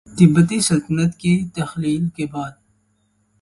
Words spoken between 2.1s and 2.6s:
کے بعد